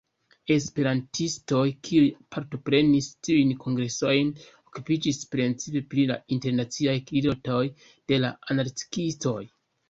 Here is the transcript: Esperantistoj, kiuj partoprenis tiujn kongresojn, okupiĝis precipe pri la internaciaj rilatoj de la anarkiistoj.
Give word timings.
Esperantistoj, 0.53 1.65
kiuj 1.87 2.07
partoprenis 2.35 3.09
tiujn 3.27 3.51
kongresojn, 3.65 4.31
okupiĝis 4.71 5.19
precipe 5.35 5.83
pri 5.93 6.07
la 6.13 6.17
internaciaj 6.37 6.97
rilatoj 7.19 7.61
de 7.85 8.21
la 8.25 8.33
anarkiistoj. 8.57 9.39